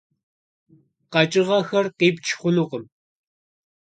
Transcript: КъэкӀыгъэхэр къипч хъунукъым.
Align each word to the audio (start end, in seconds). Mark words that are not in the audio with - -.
КъэкӀыгъэхэр 1.13 1.85
къипч 1.97 2.25
хъунукъым. 2.39 2.83